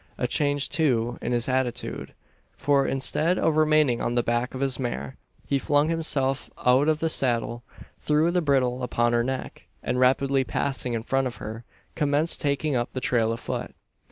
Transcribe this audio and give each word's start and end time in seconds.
A 0.17 0.25
change, 0.25 0.67
too, 0.69 1.19
in 1.21 1.31
his 1.31 1.47
attitude; 1.47 2.13
for 2.53 2.87
instead 2.87 3.37
of 3.37 3.55
remaining 3.55 4.01
on 4.01 4.15
the 4.15 4.23
back 4.23 4.55
of 4.55 4.61
his 4.61 4.79
mare, 4.79 5.15
he 5.45 5.59
flung 5.59 5.89
himself 5.89 6.49
out 6.65 6.87
of 6.87 7.01
the 7.01 7.07
saddle; 7.07 7.61
threw 7.99 8.31
the 8.31 8.41
bridle 8.41 8.81
upon 8.81 9.13
her 9.13 9.23
neck; 9.23 9.67
and, 9.83 9.99
rapidly 9.99 10.43
passing 10.43 10.93
in 10.93 11.03
front 11.03 11.27
of 11.27 11.35
her, 11.35 11.65
commenced 11.93 12.41
taking 12.41 12.75
up 12.75 12.89
the 12.93 12.99
trail 12.99 13.31
afoot. 13.31 13.75